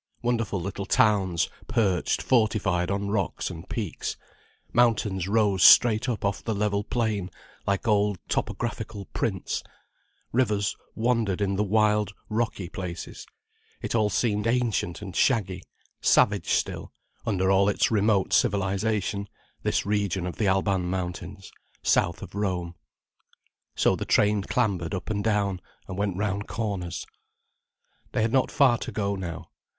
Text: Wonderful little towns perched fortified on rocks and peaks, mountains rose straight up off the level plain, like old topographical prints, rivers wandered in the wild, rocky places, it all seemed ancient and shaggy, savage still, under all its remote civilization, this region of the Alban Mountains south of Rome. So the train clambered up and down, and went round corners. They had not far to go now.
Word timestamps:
Wonderful 0.23 0.59
little 0.59 0.87
towns 0.87 1.47
perched 1.67 2.23
fortified 2.23 2.89
on 2.89 3.11
rocks 3.11 3.51
and 3.51 3.69
peaks, 3.69 4.17
mountains 4.73 5.27
rose 5.27 5.61
straight 5.61 6.09
up 6.09 6.25
off 6.25 6.43
the 6.43 6.55
level 6.55 6.83
plain, 6.83 7.29
like 7.67 7.87
old 7.87 8.17
topographical 8.27 9.05
prints, 9.13 9.61
rivers 10.31 10.75
wandered 10.95 11.39
in 11.39 11.55
the 11.55 11.63
wild, 11.63 12.15
rocky 12.29 12.67
places, 12.67 13.27
it 13.79 13.93
all 13.93 14.09
seemed 14.09 14.47
ancient 14.47 15.03
and 15.03 15.15
shaggy, 15.15 15.61
savage 16.01 16.49
still, 16.49 16.91
under 17.27 17.51
all 17.51 17.69
its 17.69 17.91
remote 17.91 18.33
civilization, 18.33 19.29
this 19.61 19.85
region 19.85 20.25
of 20.25 20.37
the 20.37 20.47
Alban 20.47 20.89
Mountains 20.89 21.51
south 21.83 22.23
of 22.23 22.33
Rome. 22.33 22.73
So 23.75 23.95
the 23.95 24.05
train 24.05 24.41
clambered 24.41 24.95
up 24.95 25.11
and 25.11 25.23
down, 25.23 25.61
and 25.87 25.95
went 25.95 26.17
round 26.17 26.47
corners. 26.47 27.05
They 28.13 28.23
had 28.23 28.33
not 28.33 28.49
far 28.49 28.79
to 28.79 28.91
go 28.91 29.15
now. 29.15 29.51